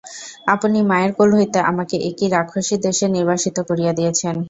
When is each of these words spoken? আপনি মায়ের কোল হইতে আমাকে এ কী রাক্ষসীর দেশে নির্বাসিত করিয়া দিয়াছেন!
আপনি 0.53 0.79
মায়ের 0.89 1.11
কোল 1.17 1.29
হইতে 1.37 1.59
আমাকে 1.71 1.95
এ 1.99 2.17
কী 2.17 2.25
রাক্ষসীর 2.29 2.79
দেশে 2.87 3.05
নির্বাসিত 3.09 3.57
করিয়া 3.69 3.91
দিয়াছেন! 3.97 4.35